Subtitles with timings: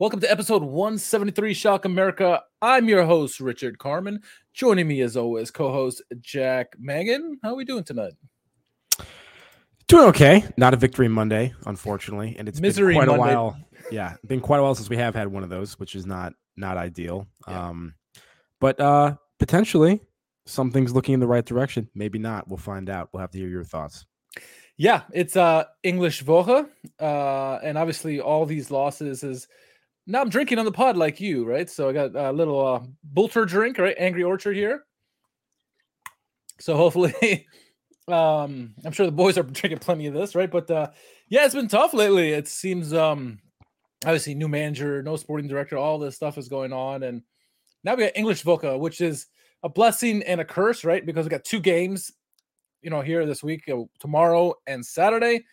[0.00, 2.42] Welcome to episode 173 Schalke America.
[2.60, 4.20] I'm your host, Richard Carmen.
[4.52, 7.38] Joining me as always, co-host Jack Megan.
[7.44, 8.14] How are we doing tonight?
[9.86, 10.44] Doing okay.
[10.56, 13.34] Not a victory Monday, unfortunately, and it's Misery been quite Monday.
[13.34, 13.56] a while.
[13.92, 16.32] Yeah, been quite a while since we have had one of those, which is not
[16.56, 17.28] not ideal.
[17.46, 17.68] Yeah.
[17.68, 17.94] Um,
[18.60, 20.00] but uh, potentially
[20.46, 21.88] something's looking in the right direction.
[21.94, 22.48] Maybe not.
[22.48, 23.10] We'll find out.
[23.12, 24.06] We'll have to hear your thoughts.
[24.76, 26.68] Yeah, it's uh English Woche.
[26.98, 29.46] Uh and obviously all these losses is
[30.06, 31.68] now I'm drinking on the pod like you, right?
[31.68, 32.80] So I got a little uh
[33.14, 33.96] Bulter drink, right?
[33.98, 34.84] Angry Orchard here.
[36.60, 37.46] So hopefully
[38.08, 40.50] um I'm sure the boys are drinking plenty of this, right?
[40.50, 40.90] But uh
[41.28, 42.32] yeah, it's been tough lately.
[42.32, 43.38] It seems um
[44.04, 47.22] obviously new manager, no sporting director, all this stuff is going on and
[47.82, 49.26] now we got English Woche, which is
[49.62, 51.04] a blessing and a curse, right?
[51.04, 52.10] Because we got two games
[52.84, 55.44] you know, here this week, uh, tomorrow and Saturday.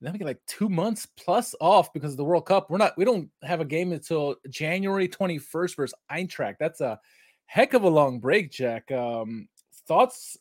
[0.00, 2.70] Then we get like two months plus off because of the World Cup.
[2.70, 6.56] We're not, we don't have a game until January 21st versus Eintracht.
[6.58, 6.98] That's a
[7.46, 8.90] heck of a long break, Jack.
[8.90, 9.48] Um,
[9.86, 10.38] thoughts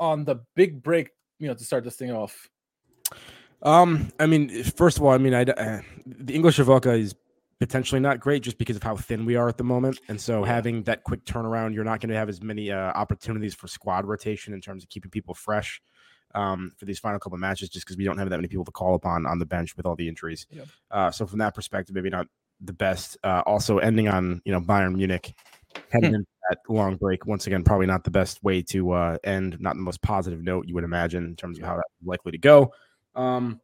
[0.00, 2.48] on the big break, you know, to start this thing off?
[3.62, 7.14] Um, I mean, first of all, I mean, I uh, the English Avoca is
[7.60, 10.42] potentially not great just because of how thin we are at the moment, and so
[10.42, 14.04] having that quick turnaround, you're not going to have as many uh, opportunities for squad
[14.04, 15.80] rotation in terms of keeping people fresh
[16.34, 18.64] um, for these final couple of matches, just because we don't have that many people
[18.64, 20.46] to call upon on the bench with all the injuries.
[20.50, 20.66] Yep.
[20.90, 22.26] Uh, so from that perspective, maybe not
[22.60, 23.16] the best.
[23.24, 25.34] Uh, also, ending on you know Bayern Munich
[25.90, 29.56] heading into that long break once again, probably not the best way to uh, end.
[29.60, 32.38] Not the most positive note you would imagine in terms of how that's likely to
[32.38, 32.72] go.
[33.14, 33.60] Um,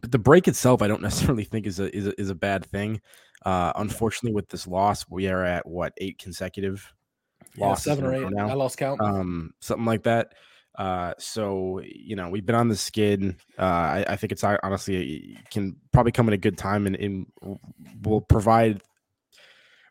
[0.00, 2.64] but the break itself, I don't necessarily think is a is a, is a bad
[2.66, 3.00] thing.
[3.44, 6.92] Uh, unfortunately, with this loss, we are at what eight consecutive
[7.56, 8.34] Yeah, losses seven or in a row eight.
[8.34, 8.48] now?
[8.50, 9.00] I lost count.
[9.00, 10.34] um, something like that.
[10.76, 13.36] Uh, so you know, we've been on the skid.
[13.58, 16.96] Uh, I, I think it's hon- honestly can probably come at a good time and,
[16.96, 17.26] and
[18.02, 18.80] will provide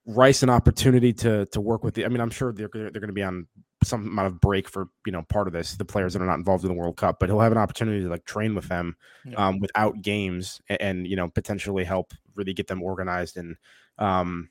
[0.06, 2.06] Reis an opportunity to to work with the.
[2.06, 3.46] I mean, I'm sure they're gonna- they're going to be on
[3.84, 5.76] some amount of break for you know part of this.
[5.76, 8.02] The players that are not involved in the World Cup, but he'll have an opportunity
[8.02, 8.96] to like train with them
[9.26, 9.36] Yeah.
[9.48, 13.56] um, without games and, and you know potentially help really get them organized and
[14.00, 14.50] um,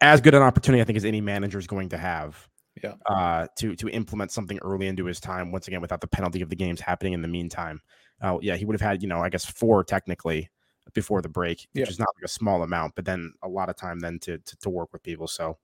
[0.00, 2.48] as good an opportunity I think as any manager is going to have
[2.82, 2.94] Yeah.
[3.06, 5.52] uh, to to implement something early into his time.
[5.52, 7.80] Once again, without the penalty of the games happening in the meantime.
[8.20, 10.50] Uh, yeah, he would have had you know I guess four technically
[10.94, 11.82] before the break, Yeah.
[11.82, 14.38] which is not like a small amount, but then a lot of time then to
[14.38, 15.28] to, to work with people.
[15.28, 15.58] So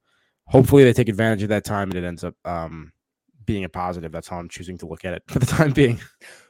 [0.46, 2.92] hopefully they take advantage of that time and it ends up um,
[3.44, 4.12] being a positive.
[4.12, 6.00] That's how I'm choosing to look at it for the time being.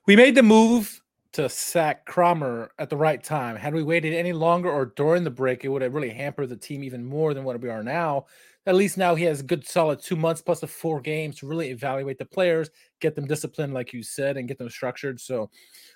[0.06, 1.00] We made the move
[1.32, 3.56] to sack Kramer at the right time.
[3.56, 6.56] Had we waited any longer or during the break, it would have really hampered the
[6.56, 8.26] team even more than what we are now.
[8.68, 11.46] At least now he has a good solid two months plus the four games to
[11.46, 12.68] really evaluate the players,
[13.00, 15.18] get them disciplined, like you said, and get them structured.
[15.18, 15.48] So,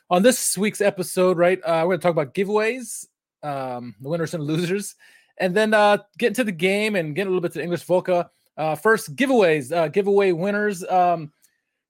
[0.09, 3.05] on this week's episode, right, uh, we're going to talk about giveaways,
[3.43, 4.95] um, the winners and losers,
[5.39, 8.27] and then uh, get into the game and get a little bit to English Woche.
[8.57, 10.83] Uh, first, giveaways, uh, giveaway winners.
[10.85, 11.31] Um,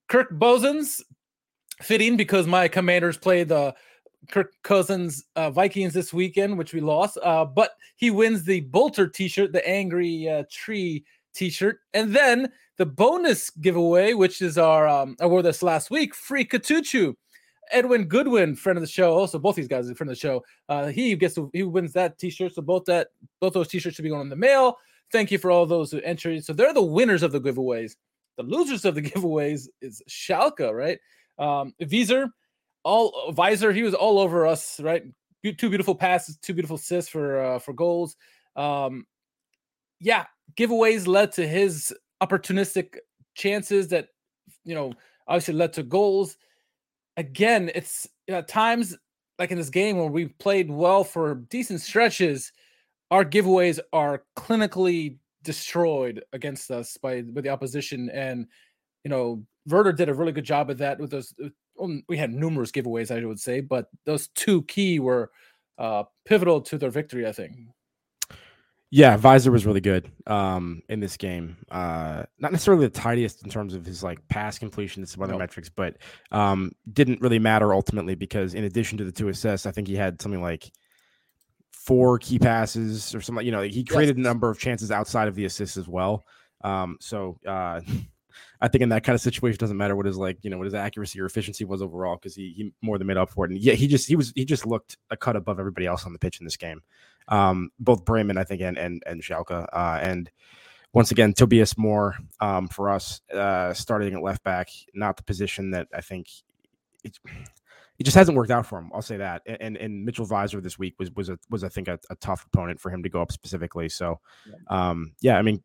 [0.09, 1.01] Kirk Bosens
[1.81, 3.73] fitting because my commanders play the
[4.29, 7.17] Kirk Cousins uh, Vikings this weekend, which we lost.
[7.23, 11.03] Uh, but he wins the Bolter T-shirt, the Angry uh, Tree
[11.33, 16.15] T-shirt, and then the bonus giveaway, which is our um, I wore this last week,
[16.15, 17.15] free Katuchu.
[17.71, 20.43] Edwin Goodwin, friend of the show, also both these guys are friend of the show.
[20.69, 23.07] Uh, he gets to, he wins that T-shirt, so both that
[23.39, 24.77] both those T-shirts should be going in the mail.
[25.11, 26.43] Thank you for all those who entered.
[26.43, 27.95] So they're the winners of the giveaways.
[28.37, 30.99] The losers of the giveaways is Schalke, right?
[31.39, 32.29] Um, Weiser,
[32.83, 35.03] all Weiser, he was all over us, right?
[35.43, 38.15] Two beautiful passes, two beautiful assists for uh, for goals.
[38.55, 39.05] Um,
[39.99, 40.25] yeah,
[40.55, 42.97] giveaways led to his opportunistic
[43.35, 44.09] chances that
[44.63, 44.93] you know
[45.27, 46.37] obviously led to goals.
[47.17, 48.95] Again, it's at times
[49.39, 52.51] like in this game where we've played well for decent stretches,
[53.11, 58.47] our giveaways are clinically destroyed against us by by the opposition and
[59.03, 61.49] you know Werder did a really good job of that with those uh,
[62.07, 65.31] we had numerous giveaways I would say but those two key were
[65.77, 67.55] uh pivotal to their victory I think
[68.95, 71.57] Yeah, Weiser was really good um, in this game.
[71.71, 75.33] Uh, not necessarily the tidiest in terms of his like pass completion and some other
[75.33, 75.39] Nope.
[75.39, 75.97] metrics, but
[76.31, 79.95] um, didn't really matter ultimately because in addition to the two assists, I think he
[79.95, 80.71] had something like
[81.71, 83.43] four key passes or something.
[83.43, 84.23] You know, he created yes.
[84.23, 86.23] a number of chances outside of the assists as well.
[86.63, 87.81] Um, so uh,
[88.61, 90.57] I think in that kind of situation, it doesn't matter what his like, you know,
[90.57, 93.45] what his accuracy or efficiency was overall, because he, he more than made up for
[93.45, 93.51] it.
[93.51, 96.13] And yeah, he just he was he just looked a cut above everybody else on
[96.13, 96.81] the pitch in this game.
[97.27, 99.67] Um, both Bremen, I think, and and and Schalke.
[99.71, 100.29] Uh, and
[100.93, 105.71] once again, Tobias Mohr um, for us uh, starting at left back, not the position
[105.71, 106.27] that I think
[107.03, 107.17] it,
[107.99, 108.91] it just hasn't worked out for him.
[108.93, 109.41] I'll say that.
[109.45, 112.45] And and Mitchell Weiser this week was was a was I think a, a tough
[112.45, 113.89] opponent for him to go up specifically.
[113.89, 114.19] So,
[114.67, 115.63] um, yeah, I mean,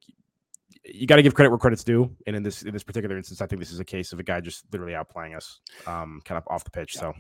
[0.93, 2.15] you got to give credit where credit's due.
[2.27, 4.23] And in this in this particular instance, I think this is a case of a
[4.23, 6.95] guy just literally outplaying us, um, kind of off the pitch.
[6.95, 7.01] Yeah.
[7.01, 7.15] So,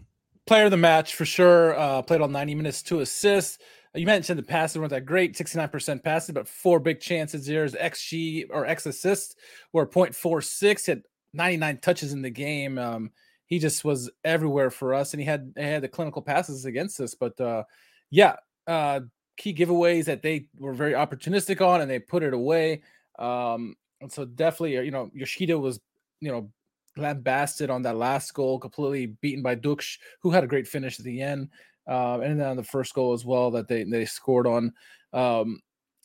[0.47, 1.79] player of the match for sure.
[1.79, 3.59] Uh, played all 90 minutes, two assists.
[3.95, 7.47] You mentioned the passes weren't that great, 69% passes, but four big chances.
[7.47, 9.35] There's XG or X assists
[9.73, 12.79] were 0.46, had 99 touches in the game.
[12.79, 13.11] Um,
[13.47, 17.01] he just was everywhere for us, and he had he had the clinical passes against
[17.01, 17.15] us.
[17.15, 17.65] But uh,
[18.11, 18.37] yeah,
[18.67, 19.01] uh,
[19.39, 22.83] key giveaways that they were very opportunistic on, and they put it away.
[23.19, 25.81] Um, and so definitely, uh, you know, Yoshida was,
[26.21, 26.51] you know,
[26.97, 31.05] lambasted on that last goal, completely beaten by Ducksch, who had a great finish at
[31.05, 31.49] the end.
[31.89, 34.73] Uh, and then on the first goal as well that they they scored on.
[35.13, 35.61] Um,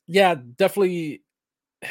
[0.07, 1.23] yeah, definitely.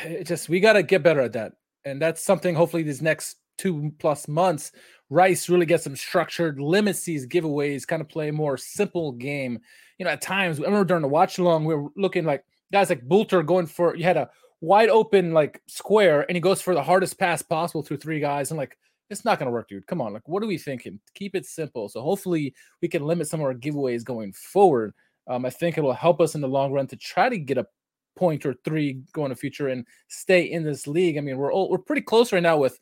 [0.05, 1.53] It just we got to get better at that,
[1.85, 2.55] and that's something.
[2.55, 4.73] Hopefully, these next two plus months,
[5.11, 9.59] Reis really gets some structured, limits these giveaways, kind of play a more simple game.
[9.99, 12.43] You know, at times I remember during the watch along, we were looking like
[12.73, 14.31] guys like Bülter going for you had a
[14.63, 18.53] wide open like square and he goes for the hardest pass possible through three guys
[18.53, 18.79] and like
[19.11, 21.89] it's not to work dude come on like what are we thinking keep it simple
[21.89, 24.95] so hopefully we can limit some of our giveaways going forward
[25.27, 27.67] um, i think it'll help us in the long run to try to get a
[28.15, 31.53] point or three going to the future and stay in this league i mean we're
[31.53, 32.79] all, we're pretty close right now with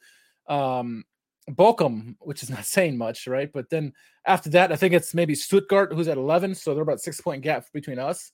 [0.49, 1.03] um
[1.49, 3.51] Bochum, which is not saying much, right?
[3.53, 3.93] But then
[4.25, 6.55] after that, I think it's maybe Stuttgart, who's at 11.
[6.55, 8.31] So they're about six point gap between us.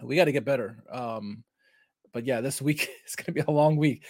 [0.00, 0.84] We got to get better.
[0.92, 1.42] Um,
[2.14, 4.04] but yeah, this week is going to be a long week.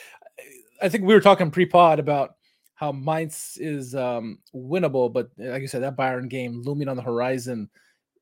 [0.81, 2.35] I think we were talking pre-pod about
[2.75, 7.03] how Mainz is um, winnable, but like you said, that Bayern game looming on the
[7.03, 7.71] horizon.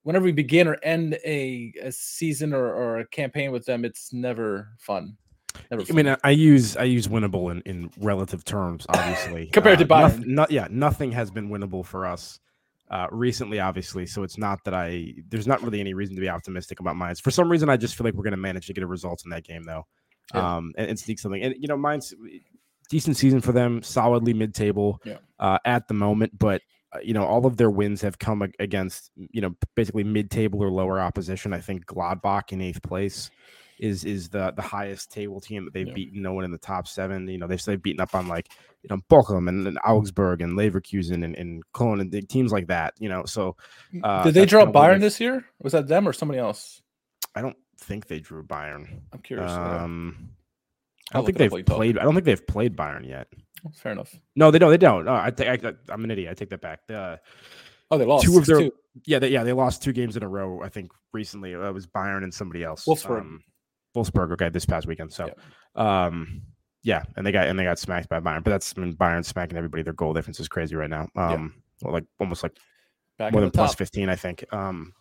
[0.05, 4.12] Whenever we begin or end a, a season or, or a campaign with them, it's
[4.12, 5.17] never fun.
[5.70, 5.99] Never fun.
[5.99, 9.87] I mean, I use I use winnable in, in relative terms, obviously compared uh, to
[9.87, 10.26] Bayern.
[10.26, 12.40] Not, yeah, nothing has been winnable for us
[12.92, 14.06] uh, recently, obviously.
[14.06, 17.20] So it's not that I there's not really any reason to be optimistic about Mines.
[17.20, 19.22] For some reason, I just feel like we're going to manage to get a result
[19.24, 19.86] in that game, though,
[20.34, 20.56] yeah.
[20.56, 21.42] um, and, and, sneak something.
[21.42, 22.14] And you know, Mines
[22.90, 25.16] decent season for them, solidly mid table yeah.
[25.40, 26.62] uh, at the moment, but.
[26.94, 30.70] Uh, you know, all of their wins have come against, you know, basically mid-table or
[30.70, 31.54] lower opposition.
[31.54, 33.30] I think Gladbach in eighth place
[33.82, 35.93] is is the the highest table team that they've yeah.
[35.93, 36.23] beaten.
[36.23, 37.26] No one in the top seven.
[37.26, 38.49] You know, they've, they've beaten up on like
[38.82, 42.94] you know Bochum and, and Augsburg and Leverkusen and, and Cologne and teams like that.
[42.99, 43.56] You know, so
[44.02, 45.44] uh, did they draw Bayern this year?
[45.61, 46.81] Was that them or somebody else?
[47.34, 49.00] I don't think they drew Bayern.
[49.12, 49.50] I'm curious.
[49.50, 50.31] Um,
[51.11, 51.99] I don't think they've played.
[51.99, 53.26] I don't think they've played Bayern yet.
[53.75, 54.14] Fair enough.
[54.37, 54.70] No, they don't.
[54.70, 55.05] They don't.
[55.05, 56.31] No, I think I, am an idiot.
[56.31, 56.87] I take that back.
[56.87, 57.20] The,
[57.90, 58.58] oh, they lost two of their.
[58.58, 58.73] Two.
[59.06, 60.62] Yeah, they, yeah, they lost two games in a row.
[60.62, 62.85] I think recently it was Bayern and somebody else.
[62.87, 63.20] Wolfsburg.
[63.20, 63.43] Um,
[63.94, 65.12] Wolfsburg, okay, this past weekend.
[65.12, 65.30] So,
[65.76, 66.06] yeah.
[66.06, 66.42] um,
[66.82, 69.24] yeah, and they got and they got smacked by Bayern, but that's I mean Bayern
[69.24, 69.82] smacking everybody.
[69.82, 71.08] Their goal difference is crazy right now.
[71.14, 71.86] Um, yeah.
[71.86, 72.56] well, like almost like
[73.18, 74.44] Back more than plus fifteen, I think.
[74.52, 74.92] Um,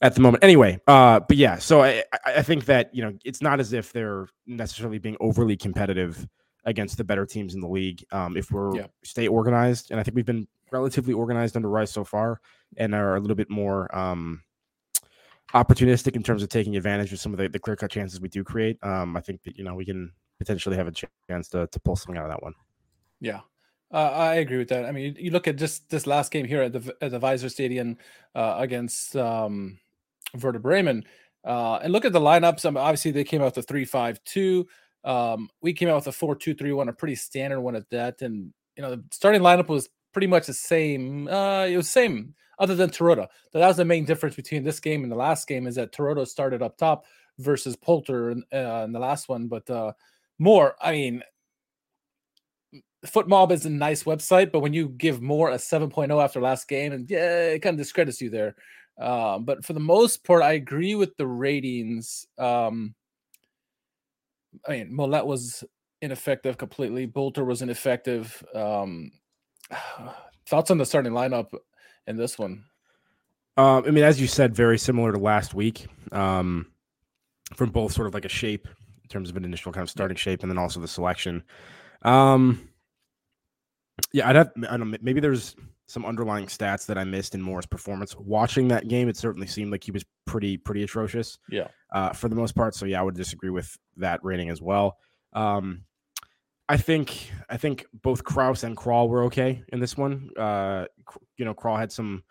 [0.00, 0.78] at the moment, anyway.
[0.86, 4.28] Uh, but yeah, so I I think that you know it's not as if they're
[4.46, 6.26] necessarily being overly competitive
[6.64, 8.04] against the better teams in the league.
[8.12, 8.86] Um, if we're yeah.
[9.02, 12.40] stay organized, and I think we've been relatively organized under Reis so far,
[12.76, 14.42] and are a little bit more um
[15.54, 18.28] opportunistic in terms of taking advantage of some of the, the clear cut chances we
[18.28, 18.78] do create.
[18.82, 20.92] Um, I think that you know we can potentially have a
[21.28, 22.54] chance to to pull something out of that one.
[23.20, 23.40] Yeah.
[23.90, 24.84] Uh, I agree with that.
[24.84, 27.50] I mean, you look at just this last game here at the at the Weser
[27.50, 27.96] Stadium
[28.34, 29.78] uh, against um,
[30.42, 31.04] Werder Bremen,
[31.44, 32.64] uh, and look at the lineups.
[32.64, 34.66] Mean, obviously, they came out with a three-five-two.
[35.04, 38.20] Um, we came out with a four-two-three-one, a pretty standard one at that.
[38.20, 41.26] And you know, the starting lineup was pretty much the same.
[41.26, 43.26] Uh, it was same other than Terodde.
[43.52, 46.26] That was the main difference between this game and the last game is that Terodde
[46.26, 47.04] started up top
[47.38, 49.48] versus Polter in, uh, in the last one.
[49.48, 49.92] But uh,
[50.38, 51.22] more, I mean,
[53.06, 56.92] FotMob is a nice website, but when you give more a 7.0 after last game,
[56.92, 58.56] and yeah, it kind of discredits you there.
[58.98, 62.26] Um, but for the most part, I agree with the ratings.
[62.36, 62.94] Um,
[64.66, 65.62] I mean, Mollet was
[66.02, 67.06] ineffective completely.
[67.06, 68.42] Bolter was ineffective.
[68.54, 69.12] Um,
[70.48, 71.52] thoughts on the starting lineup
[72.06, 72.64] in this one?
[73.56, 75.86] Um, I mean, as you said, very similar to last week.
[76.12, 76.66] Um,
[77.54, 78.66] from both sort of like a shape
[79.02, 81.42] in terms of an initial kind of starting shape, and then also the selection.
[82.02, 82.68] Um,
[84.12, 84.52] yeah, I'd have.
[84.68, 84.98] I don't know.
[85.00, 88.14] Maybe there's some underlying stats that I missed in Mohr's performance.
[88.16, 91.38] Watching that game, it certainly seemed like he was pretty pretty atrocious.
[91.50, 91.68] Yeah.
[91.92, 92.74] Uh, for the most part.
[92.74, 94.98] So yeah, I would disagree with that rating as well.
[95.32, 95.84] Um,
[96.68, 100.30] I think I think both Kraus and Kral were okay in this one.
[100.36, 100.86] Uh,
[101.36, 102.22] you know, Kral had some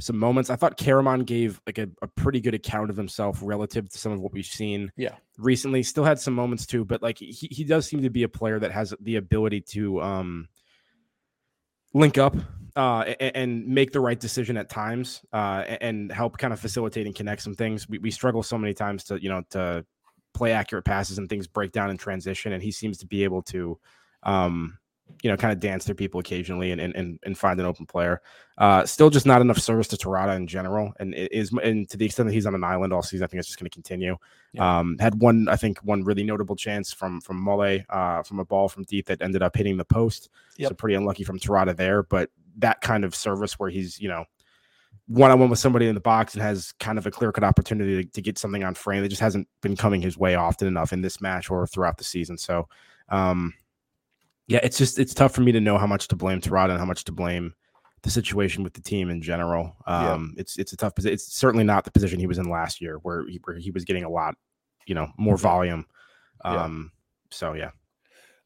[0.00, 0.50] some moments.
[0.50, 4.10] I thought Karaman gave like a, a, pretty good account of himself relative to some
[4.10, 5.14] of what we've seen yeah.
[5.38, 5.84] recently.
[5.84, 8.58] Still had some moments too, but like he, he does seem to be a player
[8.58, 10.48] that has the ability to um
[11.92, 12.34] link up
[12.76, 17.06] uh, and, and, make the right decision at times uh, and help kind of facilitate
[17.06, 17.88] and connect some things.
[17.88, 19.86] We, we struggle so many times to, you know, to
[20.34, 22.52] play accurate passes and things break down in transition.
[22.52, 23.78] And he seems to be able to,
[24.24, 24.78] um,
[25.22, 28.20] you know, kind of dance through people occasionally and and, and find an open player.
[28.56, 30.92] Uh, still just not enough service to Terodde in general.
[30.98, 33.26] And it is, and to the extent that he's on an island all season, I
[33.26, 34.16] think it's just going to continue.
[34.52, 34.78] Yeah.
[34.78, 38.44] Um, had one, I think, one really notable chance from from Mollet, uh, from a
[38.44, 40.30] ball from deep that ended up hitting the post.
[40.56, 40.68] Yep.
[40.70, 42.02] So pretty unlucky from Terodde there.
[42.02, 44.24] But that kind of service where he's, you know,
[45.06, 47.44] one on one with somebody in the box and has kind of a clear cut
[47.44, 50.66] opportunity to, to, get something on frame that just hasn't been coming his way often
[50.66, 52.38] enough in this match or throughout the season.
[52.38, 52.68] So,
[53.10, 53.52] um,
[54.46, 56.78] yeah, it's just it's tough for me to know how much to blame Terodde and
[56.78, 57.54] how much to blame
[58.02, 59.74] the situation with the team in general.
[59.86, 60.40] Um, yeah.
[60.40, 61.14] it's it's a tough position.
[61.14, 63.84] It's certainly not the position he was in last year, where he, where he was
[63.84, 64.36] getting a lot,
[64.86, 65.86] you know, more volume.
[66.44, 67.36] Um, yeah.
[67.36, 67.70] so yeah.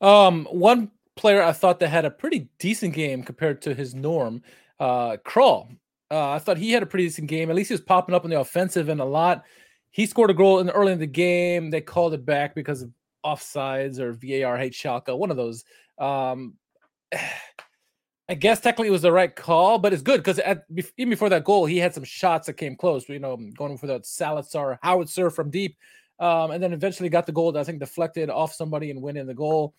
[0.01, 4.43] Um, one player I thought that had a pretty decent game compared to his norm,
[4.79, 5.77] uh, Kral.
[6.11, 7.51] Uh, I thought he had a pretty decent game.
[7.51, 9.45] At least he was popping up on the offensive end a lot.
[9.91, 11.71] He scored a goal in the, early in the game.
[11.71, 12.91] They called it back because of
[13.25, 15.65] offsides or VAR hate Schalke, one of those.
[15.99, 16.55] Um,
[18.31, 20.39] I guess technically it was the right call, but it's good because
[20.69, 23.09] even before that goal, he had some shots that came close.
[23.09, 25.79] You know, going for that Zalazar howitzer from deep,
[26.21, 27.53] um, and then eventually got the goal.
[27.53, 29.73] That I think deflected off somebody and went in the goal.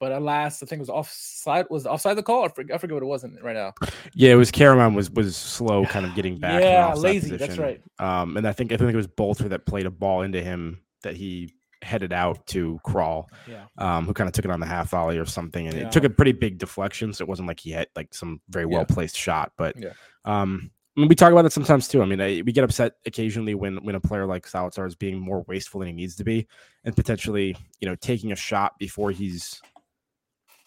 [0.00, 1.66] But alas, I think it was offside.
[1.70, 2.44] Was offside the call?
[2.44, 3.74] I forget, I forget what it wasn't right now.
[4.14, 6.62] Yeah, it was Karaman was was slow, kind of getting back.
[6.62, 7.30] yeah, lazy.
[7.30, 7.38] Position.
[7.38, 7.82] That's right.
[7.98, 10.80] Um, and I think I think it was Bolter that played a ball into him
[11.02, 11.52] that he
[11.82, 13.26] headed out to Kral.
[13.46, 13.64] yeah.
[13.78, 15.86] um, who kind of took it on the half volley or something, and yeah.
[15.86, 18.66] it took a pretty big deflection, so it wasn't like he had like some very
[18.66, 19.22] well placed yeah.
[19.22, 19.52] shot.
[19.56, 19.92] But yeah.
[20.24, 22.02] um, I mean, we talk about it sometimes too.
[22.02, 25.18] I mean, I, we get upset occasionally when when a player like Zalazar is being
[25.18, 26.46] more wasteful than he needs to be,
[26.84, 29.60] and potentially you know taking a shot before he's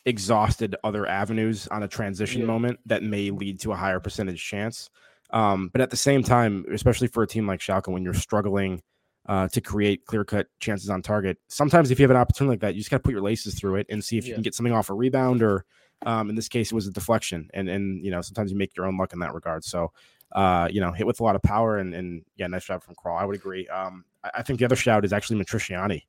[0.05, 4.89] exhausted other avenues on a transition moment that may lead to a higher percentage chance.
[5.31, 8.81] Um, but at the same time, especially for a team like Schalke, when you're struggling
[9.27, 11.37] uh, to create clear cut chances on target.
[11.47, 13.55] Sometimes, if you have an opportunity like that, you just got to put your laces
[13.55, 14.29] through it and see if yeah.
[14.29, 15.65] you can get something off a rebound or,
[16.05, 17.49] um, in this case, it was a deflection.
[17.53, 19.63] And and you know sometimes you make your own luck in that regard.
[19.63, 19.91] So,
[20.31, 22.95] uh, you know, hit with a lot of power and and yeah, nice job from
[22.95, 23.19] Kral.
[23.19, 23.67] I would agree.
[23.67, 26.03] Um, I, I think the other shout is actually Matriciani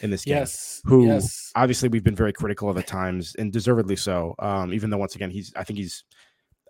[0.00, 0.36] in this game.
[0.36, 0.80] Yes.
[0.84, 1.52] Who yes.
[1.54, 4.34] obviously we've been very critical of at times and deservedly so.
[4.38, 6.04] Um, even though once again he's I think he's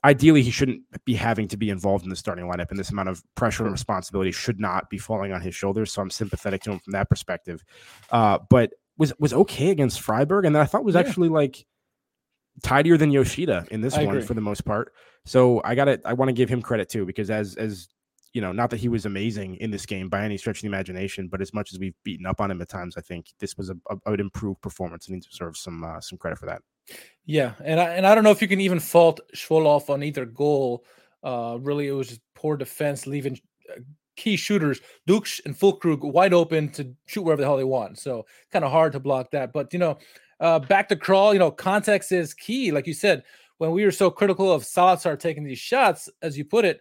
[0.07, 3.09] ideally he shouldn't be having to be involved in the starting lineup and this amount
[3.09, 6.71] of pressure and responsibility should not be falling on his shoulders so i'm sympathetic to
[6.71, 7.65] him from that perspective
[8.11, 11.01] uh, but was was okay against freiburg and i thought was yeah.
[11.01, 11.67] actually like
[12.63, 14.27] tidier than yoshida in this I one agree.
[14.27, 14.93] for the most part
[15.25, 17.89] so i gotta i want to give him credit too because as as
[18.37, 20.69] you know not that he was amazing in this game by any stretch of the
[20.69, 23.57] imagination but as much as we've beaten up on him at times i think this
[23.57, 26.61] was a, a an improved performance and he deserves some uh, some credit for that
[27.25, 30.25] yeah, and I, and I don't know if you can even fault Schwolow on either
[30.25, 30.85] goal.
[31.23, 33.39] Uh, really, it was just poor defense, leaving
[33.71, 33.81] uh,
[34.17, 37.99] key shooters, Ducksch and Füllkrug, wide open to shoot wherever the hell they want.
[37.99, 39.53] So kind of hard to block that.
[39.53, 39.99] But you know,
[40.39, 41.33] uh, back to Kral.
[41.33, 42.71] You know, context is key.
[42.71, 43.25] Like you said,
[43.59, 46.81] when we were so critical of Zalazar taking these shots, as you put it,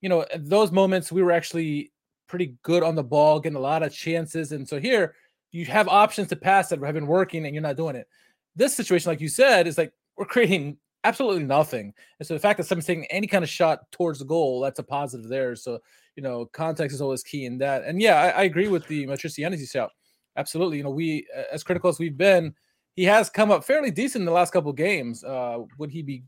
[0.00, 1.92] you know, those moments we were actually
[2.26, 4.52] pretty good on the ball, getting a lot of chances.
[4.52, 5.14] And so here
[5.52, 8.08] you have options to pass that have been working, and you're not doing it.
[8.56, 11.92] This situation, like you said, is like we're creating absolutely nothing.
[12.18, 14.78] And so the fact that someone's taking any kind of shot towards the goal, that's
[14.78, 15.56] a positive there.
[15.56, 15.78] So,
[16.14, 17.84] you know, context is always key in that.
[17.84, 19.90] And yeah, I, I agree with the Matriciani shout.
[20.36, 20.76] Absolutely.
[20.76, 22.54] You know, we, as critical as we've been,
[22.96, 25.24] he has come up fairly decent in the last couple games.
[25.24, 26.22] Uh, would he be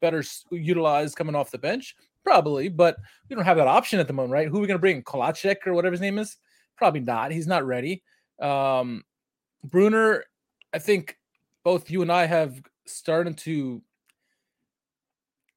[0.00, 1.96] better utilized coming off the bench?
[2.24, 2.96] Probably, but
[3.28, 4.48] we don't have that option at the moment, right?
[4.48, 5.02] Who are we going to bring?
[5.02, 6.36] Kolacek or whatever his name is?
[6.76, 7.32] Probably not.
[7.32, 8.02] He's not ready.
[8.40, 9.04] Um,
[9.64, 10.24] Brunner,
[10.72, 11.16] I think
[11.64, 13.82] both you and I have started to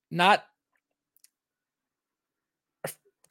[0.09, 0.43] not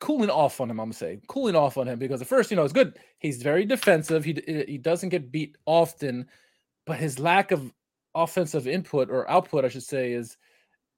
[0.00, 0.80] cooling off on him.
[0.80, 2.99] I'm gonna say cooling off on him because at first, you know, it's good.
[3.19, 4.25] He's very defensive.
[4.25, 6.26] He he doesn't get beat often,
[6.87, 7.73] but his lack of
[8.14, 10.37] offensive input or output, I should say, is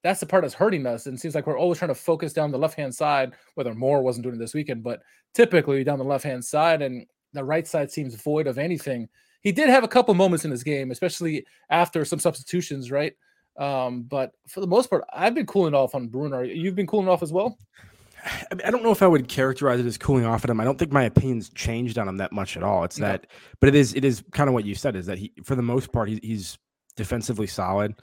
[0.02, 1.06] that's the part that's hurting us.
[1.06, 3.32] And it seems like we're always trying to focus down the left hand side.
[3.54, 5.02] Whether Mohr wasn't doing it this weekend, but
[5.34, 9.08] typically down the left hand side, and the right side seems void of anything
[9.42, 13.12] he did have a couple moments in this game, especially after some substitutions, right?
[13.56, 16.44] Um, but for the most part, I've been cooling off on Brunner.
[16.44, 17.58] You've been cooling off as well.
[18.24, 20.60] I, mean, I don't know if I would characterize it as cooling off at him.
[20.60, 22.84] I don't think my opinions changed on him that much at all.
[22.84, 23.08] It's no.
[23.08, 23.26] that,
[23.60, 25.62] but it is it is kind of what you said is that he, for the
[25.62, 26.56] most part, he, he's
[26.96, 27.94] defensively solid.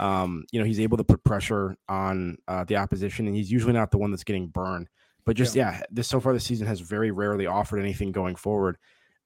[0.00, 3.72] Um, you know, he's able to put pressure on uh, the opposition, and he's usually
[3.72, 4.88] not the one that's getting burned.
[5.24, 5.78] But just yeah.
[5.78, 8.76] yeah, this so far this season has very rarely offered anything going forward.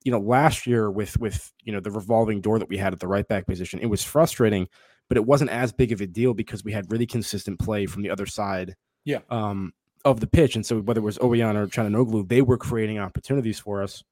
[0.05, 3.00] You know, last year with with you know the revolving door that we had at
[3.00, 4.69] the right back position, it was frustrating,
[5.09, 8.03] but it wasn't as big of a deal because we had really consistent play from
[8.03, 8.77] the other side.
[9.05, 9.21] Yeah.
[9.29, 9.73] Um,
[10.05, 10.57] of the pitch.
[10.57, 14.03] And so whether it was Ouwejan or Calhanoglu, they were creating opportunities for us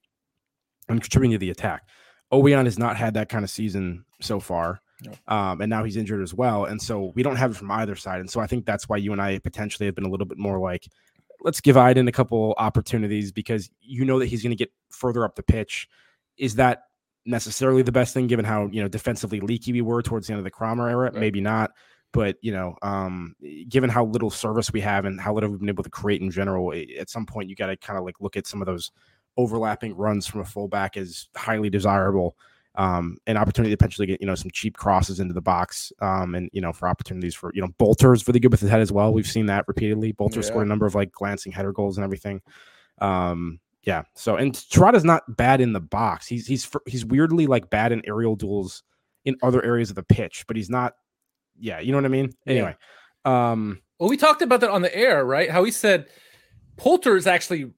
[0.88, 1.88] and contributing to the attack.
[2.32, 4.80] Ouwejan has not had that kind of season so far.
[5.28, 6.64] Um, and now he's injured as well.
[6.64, 8.20] And so we don't have it from either side.
[8.20, 10.38] And so I think that's why you and I potentially have been a little bit
[10.38, 10.88] more like,
[11.42, 15.24] let's give Aydin a couple opportunities because you know that he's going to get further
[15.24, 15.88] up the pitch.
[16.36, 16.84] Is that
[17.24, 20.38] necessarily the best thing given how, you know, defensively leaky we were towards the end
[20.38, 21.10] of the Kramer era?
[21.10, 21.14] Right.
[21.14, 21.72] Maybe not.
[22.12, 23.36] But you know, um,
[23.68, 26.30] given how little service we have and how little we've been able to create in
[26.30, 28.90] general, at some point you got to kind of like look at some of those
[29.36, 32.34] overlapping runs from a fullback as highly desirable.
[32.78, 36.34] Um, an opportunity to potentially get you know some cheap crosses into the box, um,
[36.34, 38.92] and you know for opportunities for you know Bolter's really good with his head as
[38.92, 39.12] well.
[39.12, 40.12] We've seen that repeatedly.
[40.12, 40.46] Bolter yeah.
[40.46, 42.40] scored a number of like glancing header goals and everything.
[43.00, 44.02] Um, yeah.
[44.14, 46.26] So and Terodde's not bad in the box.
[46.26, 48.82] He's he's he's weirdly like bad in aerial duels
[49.24, 50.94] in other areas of the pitch, but he's not
[51.58, 52.32] yeah, you know what I mean?
[52.46, 52.76] Anyway.
[53.24, 53.50] Yeah.
[53.50, 55.50] Um well, we talked about that on the air, right?
[55.50, 56.06] How he said
[56.76, 57.72] Polter is actually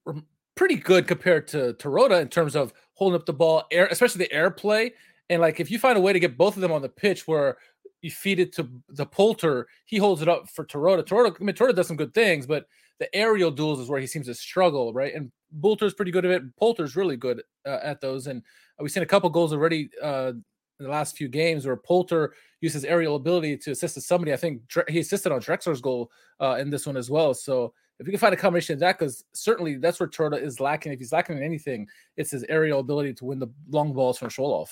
[0.55, 4.31] pretty good compared to Terodde in terms of holding up the ball, air, especially the
[4.31, 4.93] air play.
[5.27, 7.27] And like if you find a way to get both of them on the pitch
[7.27, 7.57] where
[8.03, 11.07] you feed it to the Polter, he holds it up for Terodde.
[11.07, 12.67] Terodde, I mean, Terodde does some good things, but
[12.99, 15.15] the aerial duels is where he seems to struggle, right?
[15.15, 15.31] And
[15.63, 16.55] Polter's pretty good at it.
[16.57, 18.27] Polter's really good uh, at those.
[18.27, 18.43] And
[18.79, 20.33] we've seen a couple goals already uh,
[20.79, 24.31] in the last few games where Polter used his aerial ability to assist to somebody.
[24.31, 27.33] I think he assisted on Drexler's goal uh, in this one as well.
[27.33, 30.59] So if we can find a combination of that, because certainly that's where Terodde is
[30.59, 30.91] lacking.
[30.91, 34.29] If he's lacking in anything, it's his aerial ability to win the long balls from
[34.29, 34.67] Schwolow.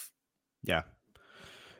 [0.63, 0.81] Yeah.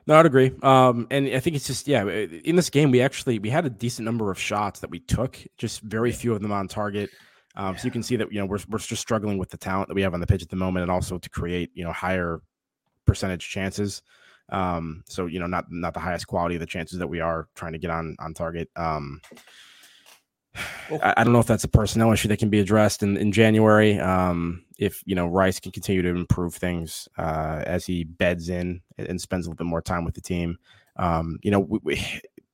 [0.06, 0.52] No, I'd agree.
[0.62, 2.06] Um, and I think it's just yeah.
[2.06, 5.40] In this game, we actually we had a decent number of shots that we took,
[5.58, 7.10] just very few of them on target.
[7.56, 7.80] Um, yeah.
[7.80, 9.96] So you can see that you know we're we're just struggling with the talent that
[9.96, 12.42] we have on the pitch at the moment, and also to create you know higher
[13.06, 14.04] percentage chances.
[14.50, 17.48] Um, so you know, not not the highest quality of the chances that we are
[17.56, 18.70] trying to get on on target.
[18.76, 19.22] Um,
[20.56, 23.32] I, I, don't know if that's a personnel issue that can be addressed in, in
[23.32, 24.00] January.
[24.00, 28.82] Um, if you know Reis can continue to improve things uh, as he beds in
[28.98, 30.58] and spends a little bit more time with the team.
[30.96, 32.06] Um, you know, we, we,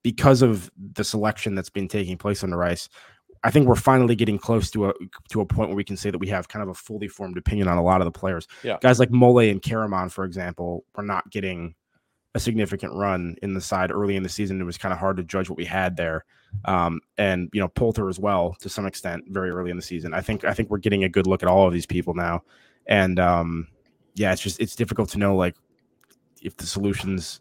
[0.03, 2.89] because of the selection that's been taking place under Reis,
[3.43, 4.93] I think we're finally getting close to a
[5.29, 7.37] to a point where we can say that we have kind of a fully formed
[7.37, 8.47] opinion on a lot of the players.
[8.63, 8.77] Yeah.
[8.81, 11.75] Guys like Mollet and Karaman, for example, we're not getting
[12.35, 14.59] a significant run in the side early in the season.
[14.61, 16.25] It was kind of hard to judge what we had there.
[16.65, 20.13] Um, and you know, Polter as well to some extent very early in the season.
[20.13, 22.43] I think I think we're getting a good look at all of these people now.
[22.87, 23.67] And um,
[24.15, 25.55] yeah, it's just it's difficult to know like
[26.41, 27.39] if the solutions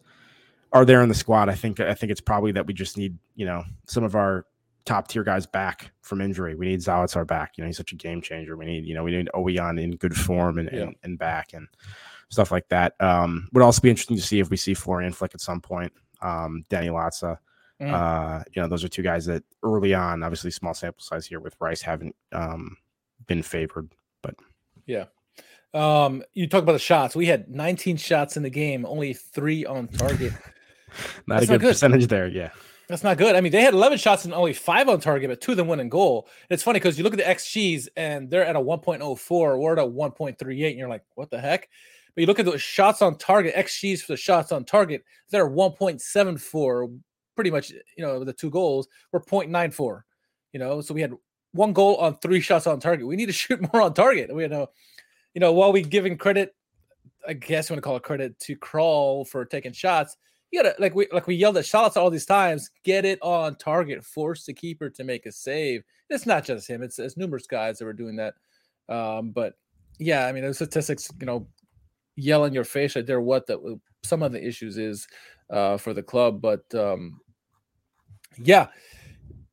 [0.72, 1.48] are there in the squad.
[1.48, 4.46] I think I think it's probably that we just need, you know, some of our
[4.84, 6.54] top tier guys back from injury.
[6.54, 7.54] We need Zalazar back.
[7.56, 8.56] You know, he's such a game changer.
[8.56, 10.82] We need, you know, we need Ouwejan in good form and, yeah.
[10.82, 11.66] and, and, back and
[12.34, 12.94] stuff like that.
[13.00, 15.92] Um, would also be interesting to see if we see Florian Flick at some point.
[16.20, 17.38] Um, Danny Latza.
[17.80, 17.92] Mm.
[17.92, 21.40] Uh, you know, those are two guys that early on, obviously small sample size here
[21.40, 22.76] with Reis haven't um,
[23.26, 23.90] been favored,
[24.22, 24.34] but
[24.86, 25.04] yeah.
[25.72, 27.16] Um, you talk about the shots.
[27.16, 30.32] We had 19 shots in the game, only three on target.
[31.26, 32.28] not That's a good, not good percentage there.
[32.28, 32.50] Yeah.
[32.88, 33.34] That's not good.
[33.34, 35.68] I mean, they had 11 shots and only five on target, but two of them
[35.68, 36.28] went in goal.
[36.50, 39.78] It's funny because you look at the XGs and they're at a 1.04, we're at
[39.78, 41.68] a 1.38, and you're like, what the heck?
[42.14, 45.48] But you look at the shots on target, XGs for the shots on target, they're
[45.48, 47.00] 1.74,
[47.34, 50.02] pretty much, you know, the two goals were 0.94,
[50.52, 51.12] you know, so we had
[51.52, 53.06] one goal on three shots on target.
[53.06, 54.34] We need to shoot more on target.
[54.34, 54.68] We know,
[55.34, 56.54] you know, while we giving credit,
[57.26, 60.16] I guess you want to call it credit to Kral for taking shots
[60.54, 62.70] you gotta like we like we yelled at shots all these times.
[62.84, 64.04] Get it on target.
[64.04, 65.82] Force the keeper to make a save.
[66.08, 66.80] It's not just him.
[66.80, 68.34] It's, it's numerous guys that were doing that.
[68.88, 69.54] Um, but
[69.98, 71.48] yeah, I mean, the statistics, you know,
[72.16, 75.06] yell in your face right there what the some of the issues is
[75.50, 76.40] uh, for the club.
[76.40, 77.20] But um,
[78.38, 78.68] yeah,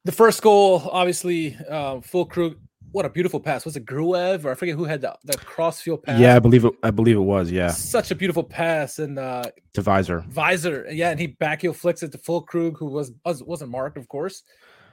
[0.04, 2.56] the first goal, obviously, uh, Füllkrug
[2.92, 3.66] what a beautiful pass.
[3.66, 6.20] Was it Gruev or I forget who had that that crossfield pass?
[6.20, 6.74] Yeah, I believe it.
[6.84, 7.52] I believe it was.
[7.52, 10.30] Yeah, such a beautiful pass and uh to Weiser.
[10.34, 13.98] Weiser, yeah, and he back heel flicks it to Füllkrug, who was, was wasn't marked,
[13.98, 14.44] of course.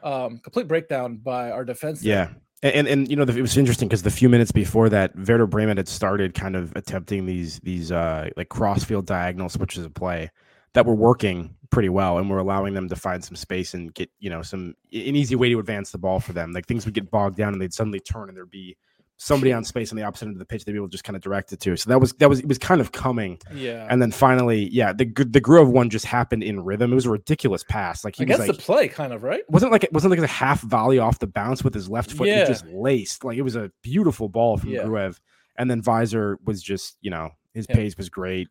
[0.03, 2.05] Um, complete breakdown by our defense.
[2.05, 2.31] Yeah.
[2.63, 5.77] And, and, you know it was interesting because the few minutes before that, Werder Bremen
[5.77, 10.31] had started kind of attempting these these uh like crossfield diagonal switches of play,
[10.75, 14.11] that were working pretty well and we're allowing them to find some space and get
[14.19, 16.53] you know some an easy way to advance the ball for them.
[16.53, 18.77] Like things would get bogged down and they'd suddenly turn and there'd be
[19.21, 21.03] somebody on space on the opposite end of the pitch they'd be able to just
[21.05, 23.37] kind of direct it to so that was that was it was kind of coming
[23.53, 23.87] Yeah.
[23.91, 27.11] and then finally yeah the the Gruev one just happened in rhythm it was a
[27.11, 29.43] ridiculous pass like he was Against like the play, kind of, right?
[29.49, 32.29] wasn't like it wasn't like a half volley off the bounce with his left foot.
[32.29, 32.41] Yeah.
[32.43, 34.85] He just laced like it was a beautiful ball from Yeah.
[34.85, 35.19] Gruev.
[35.57, 37.75] And then Weiser was just you know his Yeah.
[37.75, 38.47] pace was great.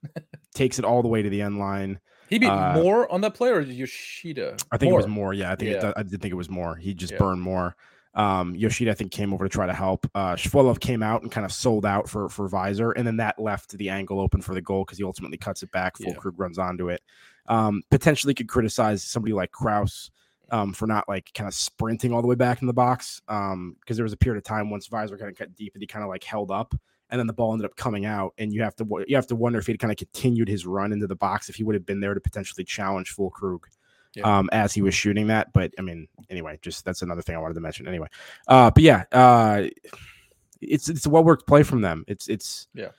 [0.54, 2.00] Takes it all the way to the end line.
[2.30, 4.58] He beat Uh, more on that play or Yoshida?
[4.70, 5.34] I think it was more.
[5.34, 6.76] Yeah, I think It, I did think it was more.
[6.76, 7.20] He just Yeah.
[7.20, 7.78] burned more.
[8.18, 10.10] Um, Yoshida, I think, came over to try to help.
[10.16, 13.38] Uh, Schwolow came out and kind of sold out for for Weiser, and then that
[13.40, 15.98] left the angle open for the goal because he ultimately cuts it back.
[15.98, 16.16] Full Yeah.
[16.16, 17.04] Krug runs onto it.
[17.48, 20.10] Um, potentially could criticize somebody like Kraus
[20.52, 23.98] um, for not like kind of sprinting all the way back in the box because
[23.98, 26.04] there was a period of time once Weiser kind of cut deep and he kind
[26.04, 26.74] of like held up.
[27.10, 29.36] And then the ball ended up coming out, and you have to you have to
[29.36, 31.86] wonder if he'd kind of continued his run into the box if he would have
[31.86, 33.60] been there to potentially challenge Füllkrug
[34.18, 34.40] Yeah.
[34.40, 35.54] um, as he was shooting that.
[35.54, 37.88] But I mean, anyway, just that's another thing I wanted to mention.
[37.88, 38.08] Anyway,
[38.48, 39.64] uh, but yeah, uh,
[40.62, 42.04] it's it's a well worked play from them.
[42.08, 42.90] It's it's Yeah.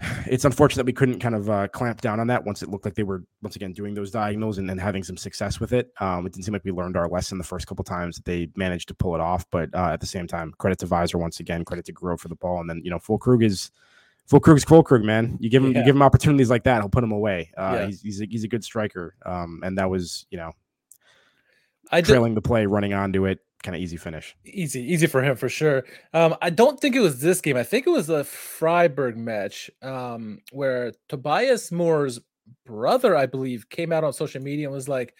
[0.26, 2.84] It's unfortunate that we couldn't kind of uh, clamp down on that once it looked
[2.84, 5.92] like they were once again doing those diagonals and, and having some success with it.
[6.00, 8.48] Um, it didn't seem like we learned our lesson the first couple times that they
[8.54, 9.46] managed to pull it off.
[9.50, 12.28] But uh, at the same time, credit to Weiser once again, credit to Gruev for
[12.28, 13.70] the ball, and then you know Füllkrug is
[14.30, 15.38] Füllkrug's Full Krug, man.
[15.40, 15.78] You give him Yeah.
[15.78, 17.50] you give him opportunities like that, he'll put him away.
[17.56, 17.86] Uh, Yeah.
[17.86, 20.52] He's he's a, he's a good striker, um, and that was you know
[21.90, 24.36] I trailing the play, running onto it, kind of easy finish.
[24.44, 25.84] easy, easy for him for sure.
[26.12, 27.56] Um, I don't think it was this game.
[27.56, 32.20] I think it was the Freiburg match um, where Tobias Mohr's
[32.66, 35.14] brother, I believe, came out on social media and was like,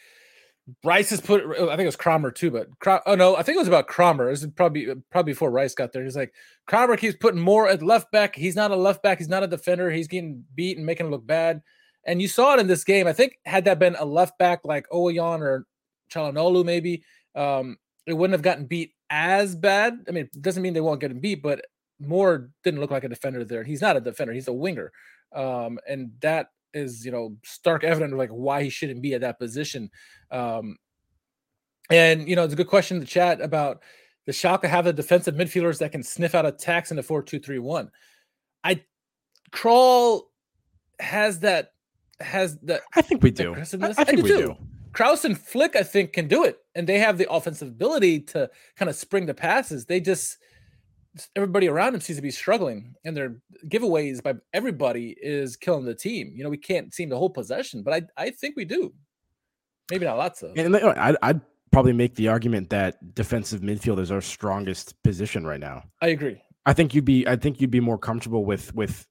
[0.84, 1.44] Reis has put.
[1.44, 2.68] I think it was Kramer too, but
[3.06, 4.30] oh no, I think it was about Kramer.
[4.30, 6.04] This is probably probably before Reis got there.
[6.04, 6.32] He's like,
[6.66, 8.36] Kramer keeps putting more at left back.
[8.36, 9.18] He's not a left back.
[9.18, 9.90] He's not a defender.
[9.90, 11.62] He's getting beat and making it look bad.
[12.04, 13.06] And you saw it in this game.
[13.06, 15.66] I think had that been a left back like Ouwejan or
[16.10, 17.02] Calhanoglu, maybe
[17.34, 17.76] um,
[18.06, 20.04] it wouldn't have gotten beat as bad.
[20.08, 21.64] I mean, it doesn't mean they won't get him beat, but
[22.02, 23.64] Mohr didn't look like a defender there.
[23.64, 24.32] He's not a defender.
[24.32, 24.92] He's a winger,
[25.34, 29.20] um, and that is you know stark evident of like why he shouldn't be at
[29.22, 29.90] that position.
[30.30, 30.76] Um,
[31.90, 33.82] and you know, it's a good question in the chat about
[34.26, 37.38] the Schalke have the defensive midfielders that can sniff out attacks in the four two
[37.38, 37.90] three one.
[38.62, 38.82] I
[39.52, 40.22] Kral
[41.00, 41.72] has that
[42.20, 43.54] has that I think we do.
[43.54, 43.60] I.
[43.60, 43.64] I
[44.04, 44.38] think do we too.
[44.38, 44.56] do.
[44.92, 48.50] Kraus and Flick, I think, can do it, and they have the offensive ability to
[48.76, 49.84] kind of spring the passes.
[49.84, 50.38] They just
[51.36, 55.94] everybody around him seems to be struggling, and their giveaways by everybody is killing the
[55.94, 56.32] team.
[56.34, 58.92] You know, we can't seem to hold possession, but I I think we do.
[59.90, 60.56] Maybe not lots of.
[60.56, 65.60] And I'd, I'd probably make the argument that defensive midfield is our strongest position right
[65.60, 65.82] now.
[66.02, 66.40] I agree.
[66.66, 69.06] I think you'd be I think you'd be more comfortable with with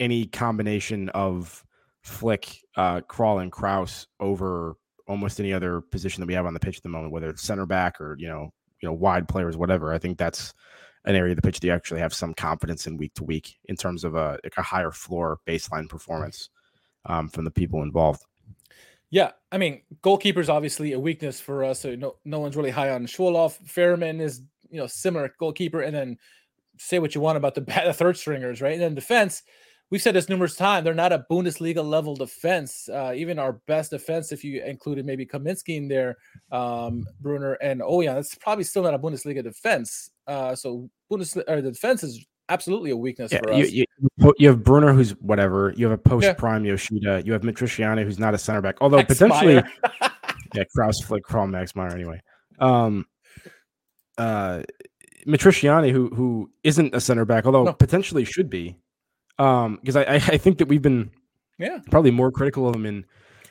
[0.00, 1.64] any combination of
[2.02, 4.76] Flick, uh, Kral, and Kraus over
[5.08, 7.42] almost any other position that we have on the pitch at the moment, whether it's
[7.42, 8.50] center back or you know
[8.82, 9.92] you know wide players, whatever.
[9.92, 10.52] I think that's
[11.06, 13.56] an area of the pitch that you actually have some confidence in week to week
[13.66, 16.50] in terms of a like a higher floor baseline performance
[17.06, 18.24] um, from the people involved.
[19.10, 21.80] Yeah, I mean, goalkeeper's obviously a weakness for us.
[21.80, 23.56] So no, no one's really high on Schwolow.
[23.64, 25.80] Fährmann is, you know, similar goalkeeper.
[25.80, 26.18] And then
[26.78, 28.72] say what you want about the, the third stringers, right?
[28.72, 29.42] And then defense,
[29.90, 30.84] we've said this numerous times.
[30.84, 32.88] They're not a Bundesliga level defense.
[32.88, 36.16] Uh, even our best defense, if you included maybe Kamiński in there,
[36.52, 40.10] um, Brunner and Ouwejan, that's probably still not a Bundesliga defense.
[40.26, 43.70] Uh, so Bundesliga or the defense is absolutely a weakness Yeah, for you, us.
[43.72, 43.84] you,
[44.38, 45.72] you have Brunner, who's whatever.
[45.76, 47.22] You have a post prime Yoshida.
[47.24, 49.54] You have Matriciani, who's not a center back, although potentially,
[50.54, 51.92] yeah, Kraus, Flick, Kral, Max Meyer.
[51.94, 52.20] Anyway,
[52.58, 53.04] um,
[54.18, 54.62] uh,
[55.26, 57.72] Matriciani, who who isn't a center back, although No.
[57.72, 58.76] potentially should be,
[59.38, 61.10] um, because I, I think that we've been
[61.58, 63.04] yeah, probably more critical of him in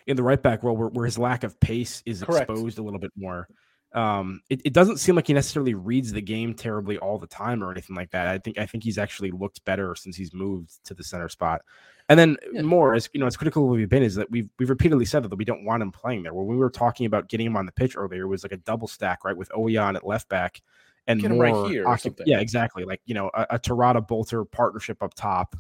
[0.08, 2.50] in the right back role, where, where his lack of pace is Correct.
[2.50, 3.48] exposed a little bit more.
[3.94, 7.64] Um, it, it doesn't seem like he necessarily reads the game terribly all the time
[7.64, 8.28] or anything like that.
[8.28, 11.62] I think I think he's actually looked better since he's moved to the center spot.
[12.10, 12.62] And then Yeah.
[12.62, 15.24] more as you know, as critical as we've been, is that we've we've repeatedly said
[15.24, 16.34] that we don't want him playing there.
[16.34, 18.58] When we were talking about getting him on the pitch earlier, it was like a
[18.58, 20.62] double stack, right, with Ouwejan at left back
[21.08, 22.84] and Get more right here occup- yeah, exactly.
[22.84, 25.56] Like you know, a, a Tarada Bolter partnership up top,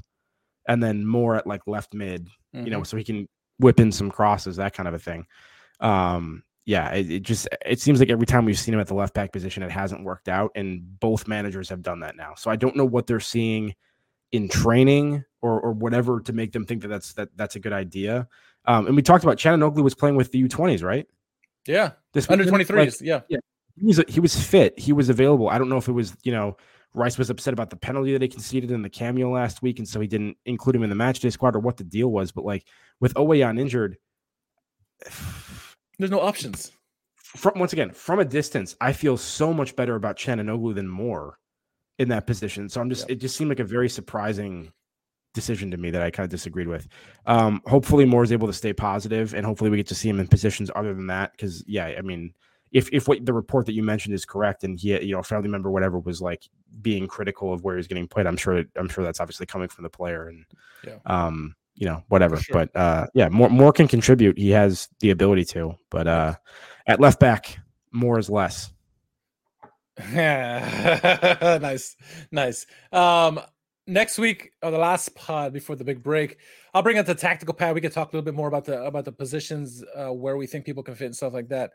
[0.68, 2.88] and then more at like left mid you know, Mhm.
[2.88, 3.28] so he can
[3.60, 5.26] whip in some crosses, that kind of a thing.
[5.80, 8.94] Um, yeah, it, it just it seems like every time we've seen him at the
[8.96, 12.34] left back position, it hasn't worked out, and both managers have done that now.
[12.36, 13.76] So I don't know what they're seeing
[14.32, 17.74] in training or or whatever to make them think that that's that that's a good
[17.74, 18.28] idea.
[18.66, 21.06] Um, and we talked about Shannon Oakley was playing with the U20s, right?
[21.68, 22.68] yeah, This under weekend?
[22.70, 23.02] 23s.
[23.02, 23.38] Like, yeah,
[23.78, 24.80] he was he was fit.
[24.80, 25.50] He was available.
[25.50, 26.58] I don't know if it was you know
[26.96, 29.88] Reis was upset about the penalty that he conceded in the cameo last week, and
[29.88, 32.32] so he didn't include him in the match day squad or what the deal was.
[32.32, 32.68] But like
[33.00, 33.98] with Ouwejan injured,
[36.00, 36.72] there's no options.
[37.16, 41.34] From once again, from a distance, I feel so much better about Calhanoglu than Mohr
[42.00, 42.70] in that position.
[42.70, 44.72] So I'm just it just seemed like a very surprising
[45.34, 46.88] decision to me that I kind of disagreed with.
[47.26, 50.20] Um, hopefully Mohr is able to stay positive and hopefully we get to see him
[50.20, 51.38] in positions other than that.
[51.38, 52.34] Cause yeah, I mean,
[52.72, 55.24] if if what the report that you mentioned is correct and he you know, a
[55.24, 56.44] family member, whatever, was like
[56.82, 59.84] being critical of where he's getting played, I'm sure I'm sure that's obviously coming from
[59.84, 60.46] the player and
[60.86, 60.98] yeah.
[61.06, 62.38] um you know, whatever.
[62.38, 62.54] Sure.
[62.54, 64.38] But uh, yeah, more more can contribute.
[64.38, 65.78] He has the ability to.
[65.90, 66.36] But uh,
[66.88, 67.60] at left back,
[67.92, 68.72] more is less.
[70.12, 71.96] Yeah, nice,
[72.32, 72.66] nice.
[72.92, 73.40] Um,
[73.88, 76.38] next week or the last pod before the big break,
[76.74, 77.76] I'll bring up the tactical pad.
[77.76, 80.48] We can talk a little bit more about the about the positions uh, where we
[80.48, 81.72] think people can fit and stuff like that.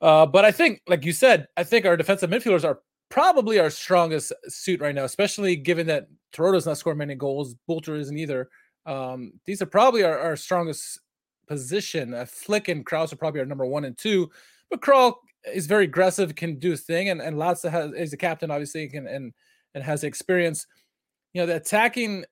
[0.00, 3.70] Uh, but I think, like you said, I think our defensive midfielders are probably our
[3.70, 8.48] strongest suit right now, especially given that Terodde's not scoring many goals, Bülter isn't either.
[8.86, 11.00] Um, these are probably our, our strongest
[11.46, 12.14] position.
[12.14, 14.30] Uh, Flick and Kraus are probably our number one and two,
[14.70, 15.14] but Kral
[15.52, 18.90] is very aggressive, can do his thing, and and Latza has is a captain, obviously,
[18.94, 19.32] and
[19.74, 20.66] and has experience.
[21.32, 22.24] You know, the attacking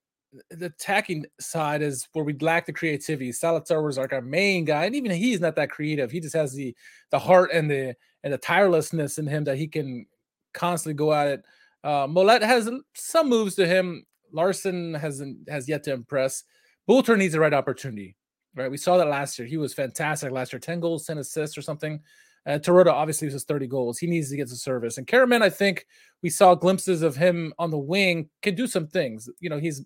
[0.50, 3.30] the attacking side is where we lack the creativity.
[3.30, 6.10] Zalazar was like our main guy, and even he's not that creative.
[6.10, 6.74] He just has the
[7.10, 10.06] the heart and the and the tirelessness in him that he can
[10.54, 11.44] constantly go at it.
[11.84, 16.44] Uh, Mollet has some moves to him Larsson hasn't has yet to impress.
[16.88, 18.16] Bülter needs the right opportunity,
[18.54, 18.70] right?
[18.70, 19.46] We saw that last year.
[19.46, 22.00] He was fantastic last year, 10 goals, 10 assists or something.
[22.44, 23.98] Uh, obviously was 30 goals.
[23.98, 24.98] He needs to get the service.
[24.98, 25.86] And Karaman, I think
[26.22, 29.28] we saw glimpses of him on the wing, can do some things.
[29.38, 29.84] You know, he's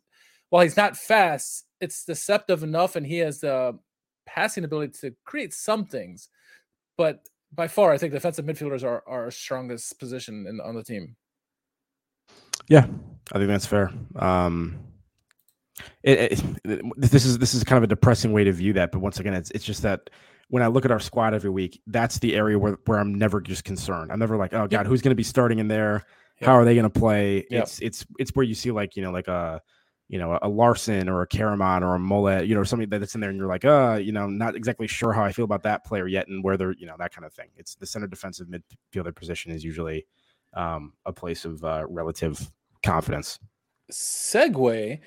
[0.51, 3.79] while he's not fast, it's deceptive enough, and he has the
[4.27, 6.29] passing ability to create some things.
[6.97, 7.21] But
[7.53, 11.17] by far, I think defensive midfielders are, are our strongest position in, on the team.
[12.69, 12.87] Yeah,
[13.33, 13.93] I think that's fair.
[14.17, 14.79] Um,
[16.03, 19.01] it, it, this is this is kind of a depressing way to view that, but
[19.01, 20.11] once again, it's it's just that
[20.49, 23.41] when I look at our squad every week, that's the area where where I'm never
[23.41, 24.11] just concerned.
[24.11, 26.05] I'm never like, oh god, who's going to be starting in there?
[26.41, 27.47] How are they going to play?
[27.51, 27.63] Yep.
[27.63, 29.63] It's it's it's where you see like you know like a
[30.09, 33.21] you know a Larsson or a Karaman or a Mollet, you know, somebody that's in
[33.21, 35.85] there, and you're like, uh, you know, not exactly sure how I feel about that
[35.85, 37.49] player yet, and where they're, you know, that kind of thing.
[37.57, 40.07] It's the center defensive midfielder position is usually
[40.55, 42.51] um, a place of uh, relative
[42.85, 43.39] confidence.
[43.91, 45.01] Segue,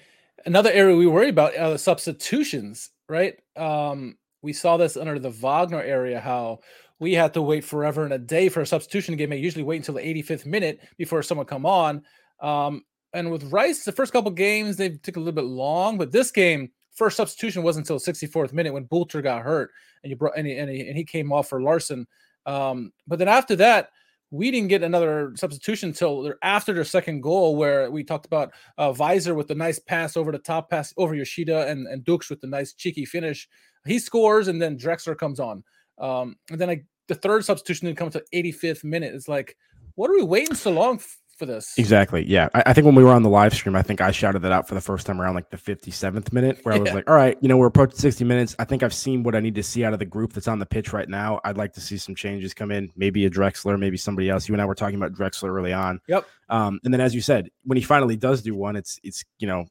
[0.45, 3.35] another area we worry about are the substitutions, right?
[3.55, 6.59] Um, we saw this under the Wagner area, how
[6.99, 9.31] we had to wait forever and a day for a substitution game.
[9.31, 12.03] I usually wait until the 85th minute before someone come on.
[12.41, 16.11] Um, and with Reis, the first couple games they took a little bit long, but
[16.11, 19.71] this game, first substitution wasn't until 64th minute when Bülter got hurt
[20.03, 22.07] and you brought he, and he, and he came off for Larsson.
[22.45, 23.89] Um, but then after that,
[24.31, 28.93] we didn't get another substitution until after their second goal, where we talked about uh,
[28.93, 32.39] Weiser with the nice pass over the top pass over Yoshida and, and Ducksch with
[32.39, 33.49] the nice cheeky finish.
[33.85, 35.63] He scores, and then Drexler comes on.
[35.97, 39.15] Um, and then I, the third substitution didn't come to 85th minute.
[39.15, 39.57] It's like,
[39.95, 40.99] what are we waiting so long
[41.39, 41.73] for this.
[41.78, 42.28] Exactly.
[42.28, 42.49] Yeah.
[42.54, 44.52] I, I, think when we were on the live stream, I think I shouted that
[44.52, 47.15] out for the first time around like the 57th minute, where I was like, all
[47.15, 48.56] right, you know, we're approaching 60 minutes.
[48.60, 50.60] I think I've seen what I need to see out of the group that's on
[50.60, 51.39] the pitch right now.
[51.45, 54.47] I'd like to see some changes come in, maybe a Drexler, maybe somebody else.
[54.47, 56.02] You and I were talking about Drexler early on.
[56.08, 56.28] Yep.
[56.49, 59.47] Um, and then as you said, when he finally does do one, it's it's you
[59.47, 59.65] know,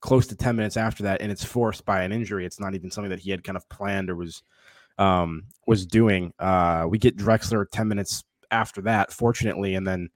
[0.00, 2.44] close to 10 minutes after that, and it's forced by an injury.
[2.44, 4.42] It's not even something that he had kind of planned or was
[4.98, 6.32] um was doing.
[6.38, 10.10] Uh we get Drexler 10 minutes after that, fortunately, and then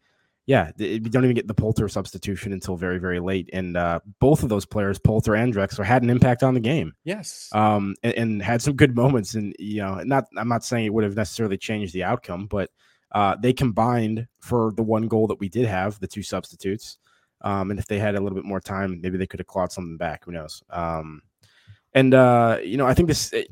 [0.46, 3.50] yeah, we don't even get the Polter substitution until very, very late.
[3.52, 6.94] And uh, both of those players, Polter and Drexler, had an impact on the game.
[7.02, 7.48] Yes.
[7.52, 9.34] Um, and, and, had some good moments.
[9.34, 12.70] And, you know, not, I'm not saying it would have necessarily changed the outcome, but
[13.10, 16.98] uh, they combined for the one goal that we did have, the two substitutes.
[17.40, 19.72] Um, and if they had a little bit more time, maybe they could have clawed
[19.72, 20.26] something back.
[20.26, 20.62] Who knows?
[20.70, 21.22] Um,
[21.92, 23.48] and, uh, you know, I think this, it,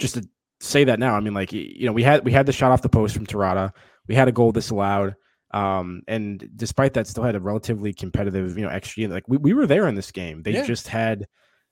[0.00, 2.52] just to say that now, I mean, like, you know, we had, we had the
[2.52, 3.72] shot off the post from Terodde.
[4.08, 5.14] We had a goal disallowed.
[5.52, 9.08] Um, and despite that, still had a relatively competitive, you know, XG.
[9.10, 10.42] Like we, we were there in this game.
[10.42, 10.64] They yeah.
[10.64, 11.26] just had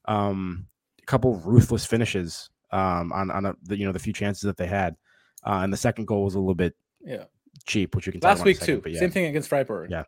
[0.07, 0.67] um,
[1.03, 4.57] a couple ruthless finishes um, on on a, the, you know the few chances that
[4.57, 4.97] they had.
[5.45, 7.25] Uh, and the second goal was a little bit yeah
[7.65, 8.91] cheap, which you can last week second, too.
[8.91, 9.01] Yeah.
[9.01, 9.91] Same thing against Freiburg.
[9.91, 10.05] Yeah.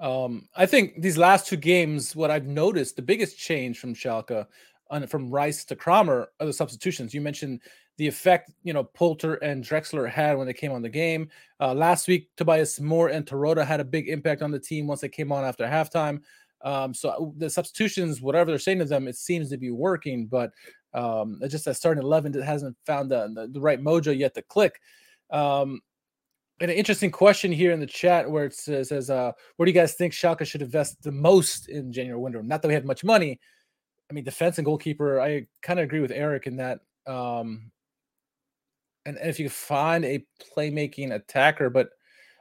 [0.00, 4.46] Um, I think these last two games, what I've noticed, the biggest change from Schalke,
[4.90, 7.14] on, from Reis to Kramer, are the substitutions.
[7.14, 7.60] You mentioned
[8.02, 11.28] the effect you know Polter and Drexler had when they came on the game.
[11.60, 15.02] Uh, last week, Tobias Mohr and Terodde had a big impact on the team once
[15.02, 16.20] they came on after halftime.
[16.62, 20.26] Um, so uh, the substitutions, whatever they're saying to them, it seems to be working,
[20.26, 20.50] but
[20.94, 24.34] um, it's just that starting eleven that hasn't found the, the, the, right mojo yet
[24.34, 24.80] to click.
[25.30, 25.80] Um,
[26.60, 29.70] and an interesting question here in the chat where it says, says uh, where do
[29.70, 32.42] you guys think Schalke should invest the most in January window?
[32.42, 33.38] Not that we had much money.
[34.10, 37.71] I mean, defense and goalkeeper, I kind of agree with Eric in that Um,
[39.06, 40.24] and, and if you find a
[40.56, 41.90] playmaking attacker, but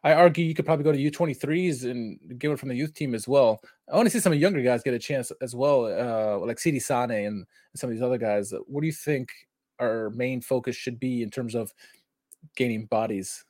[0.04, 3.13] I argue you could probably go to U23s and get it from the youth team
[3.13, 3.62] as well.
[3.91, 6.43] I want to see some of the younger guys get a chance as well, uh,
[6.45, 7.45] like Sidi Sane and
[7.76, 8.54] some of these other guys.
[8.65, 9.32] What do you think
[9.80, 11.74] our main focus should be in terms of
[12.56, 13.43] gaining bodies?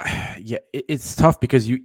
[0.40, 1.80] Yeah, it's tough because you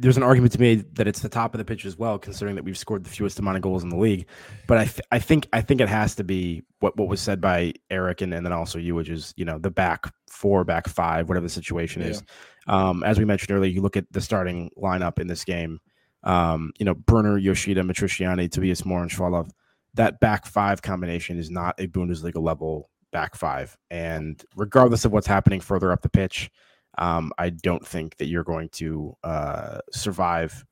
[0.00, 2.18] there's an argument to be made that it's the top of the pitch as well,
[2.18, 4.26] considering that we've scored the fewest amount of goals in the league.
[4.68, 7.40] But I, th- I think I think it has to be what, what was said
[7.40, 10.88] by Eric and, and then also you, which is you know the back four, back
[10.88, 12.08] five, whatever the situation yeah.
[12.08, 12.22] is.
[12.68, 15.80] Um, as we mentioned earlier, you look at the starting lineup in this game.
[16.22, 19.50] Um, you know, Brunner, Yoshida, Matriciani, Tobias Mohr, and Schwolow.
[19.94, 25.26] That back five combination is not a Bundesliga level back five, and regardless of what's
[25.26, 26.50] happening further up the pitch
[26.98, 30.64] um, I don't think that you're going to uh, survive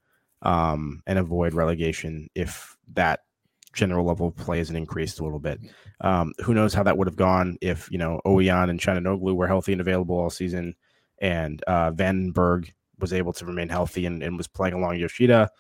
[0.43, 3.21] um, and avoid relegation if that
[3.73, 5.61] general level of play isn't increased a little bit.
[6.01, 9.47] Um, who knows how that would have gone if you know Ouwejan and Calhanoglu were
[9.47, 10.75] healthy and available all season,
[11.21, 15.51] and uh, Vandenberg was able to remain healthy and, and was playing along Yoshida.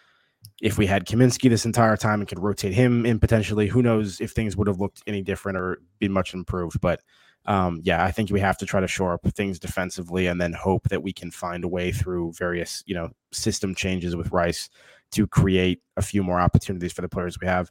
[0.63, 4.21] If we had Kamiński this entire time and could rotate him in potentially, who knows
[4.21, 6.81] if things would have looked any different or been much improved.
[6.81, 7.01] But
[7.47, 10.53] um, yeah, I think we have to try to shore up things defensively and then
[10.53, 14.69] hope that we can find a way through various, you know, system changes with Reis
[15.13, 17.71] to create a few more opportunities for the players we have.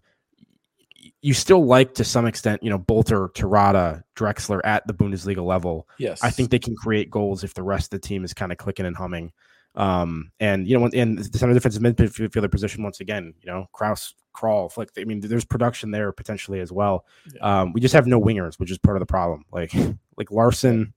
[1.21, 5.87] You still like to some extent, you know, Bülter, Terodde, Drexler at the Bundesliga level.
[5.99, 6.23] Yes.
[6.23, 8.57] I think they can create goals if the rest of the team is kind of
[8.57, 9.31] clicking and humming.
[9.75, 14.13] Um, and you know, in the center defensive midfielder position, once again, you know, Kraus,
[14.35, 17.05] Kral, like I mean, there's production there potentially as well.
[17.33, 17.61] Yeah.
[17.61, 19.45] Um, we just have no wingers, which is part of the problem.
[19.51, 19.73] Like,
[20.17, 20.93] like Larsson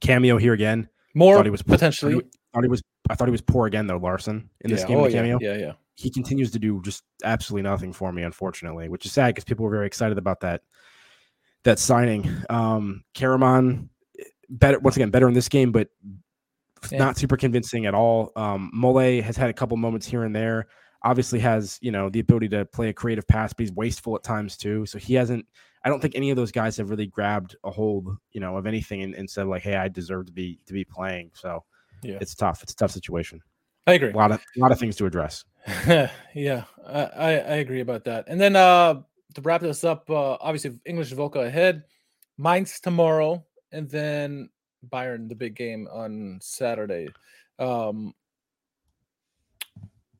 [0.00, 0.88] cameo here again.
[1.14, 2.14] More thought he was potentially.
[2.14, 2.82] Thought he, thought he was.
[3.10, 3.96] I thought he was poor again though.
[3.96, 4.86] Larsson in this yeah.
[4.86, 5.38] game, oh, cameo.
[5.40, 5.72] Yeah, yeah.
[5.94, 9.64] He continues to do just absolutely nothing for me, unfortunately, which is sad because people
[9.64, 10.62] were very excited about that
[11.64, 12.30] that signing.
[12.50, 13.88] Um, Karaman,
[14.48, 15.88] better once again, better in this game, but
[16.90, 16.98] yeah.
[16.98, 18.32] not super convincing at all.
[18.36, 20.68] Um, Mole has had a couple moments here and there.
[21.02, 24.22] Obviously, has you know the ability to play a creative pass, but he's wasteful at
[24.22, 24.86] times too.
[24.86, 25.46] So he hasn't.
[25.84, 28.66] I don't think any of those guys have really grabbed a hold, you know, of
[28.66, 31.64] anything and, and said like, "Hey, I deserve to be to be playing." So
[32.02, 32.62] yeah, it's tough.
[32.62, 33.40] It's a tough situation.
[33.86, 34.10] I agree.
[34.10, 35.44] A lot of a lot of things to address.
[36.34, 38.24] yeah, I, I agree about that.
[38.28, 39.02] And then uh
[39.34, 41.84] to wrap this up, uh obviously English Woche ahead,
[42.36, 44.50] Mainz tomorrow, and then
[44.86, 47.08] Bayern the big game on Saturday.
[47.58, 48.14] Um,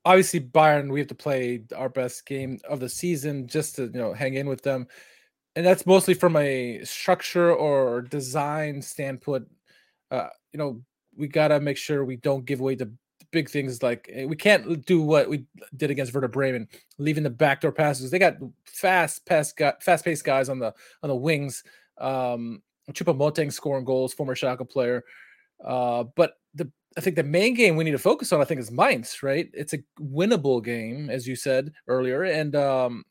[0.04, 3.98] obviously Bayern we have to play our best game of the season just to you
[3.98, 4.86] know hang in with them.
[5.56, 9.48] And that's mostly from a structure or design standpoint.
[10.10, 10.82] Uh, you know,
[11.16, 12.92] we got to make sure we don't give away the
[13.30, 15.44] big things like eh, we can't do what we
[15.76, 18.10] did against Werder Bremen, leaving the backdoor passes.
[18.10, 21.64] They got fast pass fast paced guys on the on the wings.
[21.98, 25.04] Um, Choupo-Moting scoring goals, former Schalke player.
[25.62, 26.37] Uh, but
[26.98, 29.48] I think the main game we need to focus on, I think, is Mainz, right?
[29.54, 33.04] It's a winnable game, as you said earlier, and um,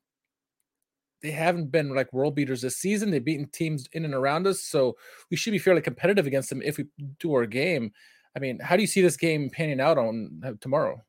[1.22, 3.12] they haven't been like world beaters this season.
[3.12, 4.98] They've beaten teams in and around us, so
[5.32, 6.88] we should be fairly competitive against them if we
[7.20, 7.94] do our game.
[8.36, 11.02] I mean, how do you see this game panning out on uh, tomorrow?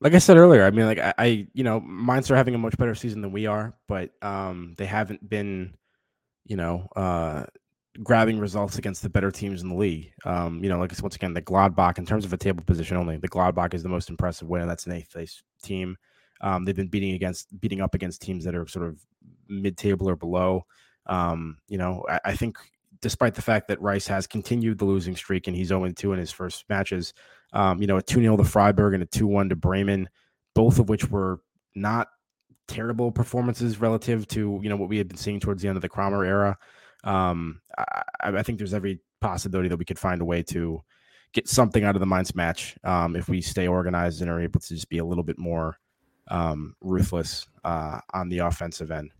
[0.00, 2.58] Like I said earlier, I mean, like I, I, you know, Mainz are having a
[2.58, 5.72] much better season than we are, but um, they haven't been
[6.44, 7.44] you know, uh,
[8.02, 10.12] grabbing results against the better teams in the league.
[10.24, 13.16] Um, you know, like once again, the Gladbach, in terms of a table position only,
[13.16, 14.66] the Gladbach is the most impressive win.
[14.66, 15.96] That's an eighth place team.
[16.40, 19.00] Um, they've been beating against beating up against teams that are sort of
[19.48, 20.66] mid table or below.
[21.06, 22.56] Um, you know, I, I, think
[23.00, 26.18] despite the fact that Reis has continued the losing streak and he's 0 2 in
[26.18, 27.12] his first matches,
[27.52, 30.08] um, you know, a 2 0 to Freiburg and a 2 1 to Bremen,
[30.54, 31.40] both of which were
[31.74, 32.08] not
[32.66, 35.82] terrible performances relative to you know what we had been seeing towards the end of
[35.82, 36.58] the Kramer era.
[37.04, 40.82] Um, I, I, think there's every possibility that we could find a way to
[41.34, 44.60] get something out of the Mainz match um, if we stay organized and are able
[44.60, 45.78] to just be a little bit more
[46.28, 49.10] um, ruthless uh, on the offensive end.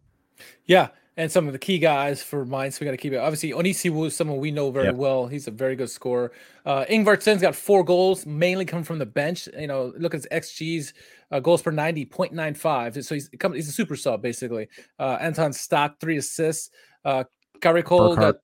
[0.64, 3.18] Yeah, and some of the key guys for Mainz, we got to keep it.
[3.18, 4.96] Obviously, Onisiwo is someone we know very yep.
[4.96, 5.26] well.
[5.26, 6.32] He's a very good scorer.
[6.66, 9.48] Uh, Ingvartsen's got four goals, mainly coming from the bench.
[9.56, 10.92] You know, look at his XGs,
[11.30, 13.04] uh, goals per 90, 0.95.
[13.04, 14.68] So he's he's a super sub, basically.
[14.98, 16.70] Uh, Anton Stach, three assists.
[17.04, 17.24] Uh,
[17.60, 18.36] Cole got,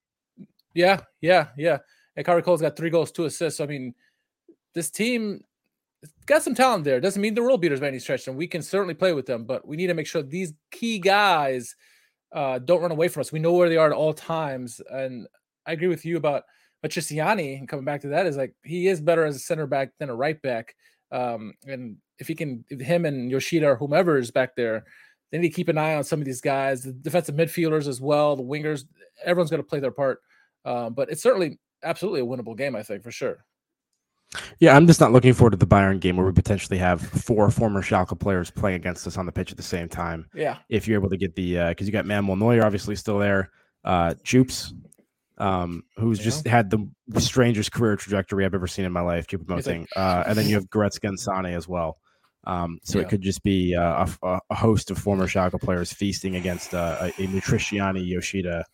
[0.75, 1.79] yeah, yeah, yeah.
[2.17, 3.59] And Cole's got three goals, two assists.
[3.59, 3.95] So, I mean,
[4.75, 5.43] this team
[6.27, 7.01] got some talent there.
[7.01, 9.45] Doesn't mean they're world beaters by any stretch, and we can certainly play with them,
[9.45, 11.75] but we need to make sure these key guys–
[12.33, 13.33] uh, don't run away from us.
[13.33, 14.81] We know where they are at all times.
[14.91, 15.27] And
[15.67, 16.45] I agree with you about
[16.85, 17.59] Matriciani.
[17.59, 20.11] And coming back to that, is like he is better as a center back than
[20.11, 20.75] a right back.
[21.13, 24.85] Um, and if he can, if him and Yoshida or whomever is back there,
[25.31, 28.01] they need to keep an eye on some of these guys, the defensive midfielders as
[28.01, 28.85] well, the wingers.
[29.25, 30.21] Everyone's going to play their part,
[30.65, 32.75] um, but it's certainly absolutely a winnable game.
[32.75, 33.45] I think for sure.
[34.61, 37.51] Yeah, I'm just not looking forward to the Bayern game where we potentially have four
[37.51, 40.29] former Schalke players playing against us on the pitch at the same time.
[40.35, 43.19] Yeah, if you're able to get the because uh, you got Manuel Neuer obviously still
[43.19, 43.51] there,
[43.85, 44.73] uh, Jupes,
[45.39, 46.25] um, who's yeah.
[46.25, 46.89] just had the
[47.21, 50.71] strangest career trajectory I've ever seen in my life, Choupo-Moting, uh, and then you have
[50.71, 51.99] Goretzka and Sane as well.
[52.45, 53.05] Um, so yeah.
[53.05, 56.97] it could just be uh, a, a, host of former Schalke players feasting against uh,
[57.01, 58.65] a, a Matriciani Yoshida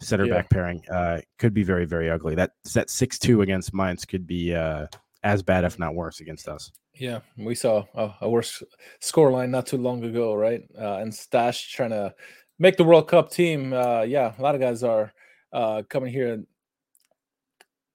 [0.00, 0.34] center yeah.
[0.34, 0.82] back pairing.
[0.90, 2.34] Uh, could be very very ugly.
[2.34, 4.86] That that six two against Mainz could be uh,
[5.22, 6.72] as bad if not worse against us.
[6.94, 8.62] Yeah, we saw a, a worse
[9.00, 10.62] scoreline not too long ago, right?
[10.76, 12.14] Uh, and Stach trying to
[12.58, 13.72] make the World Cup team.
[13.72, 15.12] Uh, yeah, a lot of guys are
[15.52, 16.42] uh, coming here.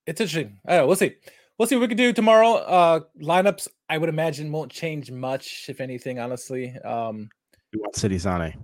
[0.06, 0.60] It's interesting.
[0.66, 0.88] I know.
[0.88, 1.16] We'll see.
[1.58, 2.56] We'll see what we can do tomorrow.
[2.56, 6.18] Uh, lineups, I would imagine, won't change much, if anything.
[6.18, 7.30] Honestly, um,
[7.72, 8.56] we want City Sane.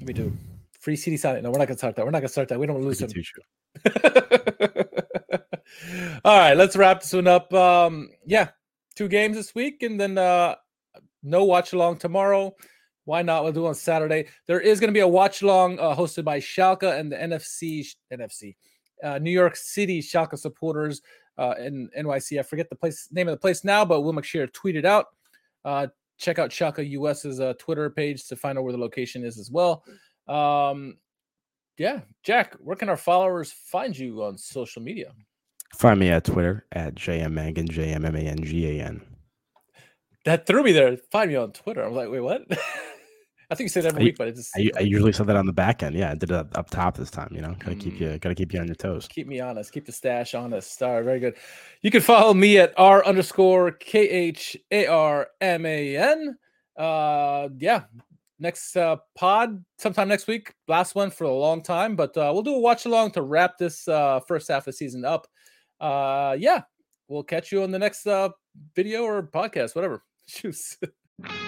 [0.00, 0.32] We do.
[0.80, 1.42] Free City Sane.
[1.42, 2.06] No, we're not gonna start that.
[2.06, 2.58] We're not gonna start that.
[2.58, 3.10] We don't lose him.
[6.24, 7.52] All right, let's wrap this one up.
[7.52, 8.48] Um, yeah,
[8.94, 10.54] two games this week, and then uh,
[11.22, 12.56] no watch along tomorrow.
[13.04, 13.44] Why not?
[13.44, 14.28] We'll do on Saturday.
[14.46, 17.86] There is going to be a watch along uh, hosted by Schalke and the NFC
[18.10, 18.54] NFC
[19.02, 21.02] uh, New York City Schalke supporters
[21.38, 22.38] uh, in NYC.
[22.38, 25.06] I forget the place name of the place now, but Will McShear tweeted out.
[25.64, 29.38] Uh, check out Schalke US's uh, Twitter page to find out where the location is
[29.38, 29.84] as well.
[30.28, 30.96] Um,
[31.78, 35.12] yeah, Jack, where can our followers find you on social media?
[35.74, 39.02] Find me at Twitter at JMMangan, J M M A N G A N.
[40.24, 40.96] That threw me there.
[41.12, 41.84] Find me on Twitter.
[41.84, 42.42] I was like, wait, what?
[43.48, 45.36] I think you say that every I, week, but it's I, I, usually said that
[45.36, 45.94] on the back end.
[45.94, 47.28] Yeah, I did it up, up top this time.
[47.30, 47.80] You know, gotta mm.
[47.80, 49.06] keep you gotta keep you on your toes.
[49.08, 49.72] Keep me honest.
[49.72, 50.82] Keep the stash honest.
[50.82, 51.36] All right, very good.
[51.82, 56.36] You can follow me at r underscore k h a r m a n.
[56.76, 57.84] Uh, yeah.
[58.38, 60.52] Next uh, pod sometime next week.
[60.68, 63.56] Last one for a long time, but uh, we'll do a watch along to wrap
[63.58, 65.26] this uh, first half of the season up.
[65.80, 66.62] Uh, yeah,
[67.08, 68.28] we'll catch you on the next uh,
[68.74, 70.02] video or podcast, whatever.
[70.28, 70.76] Choose.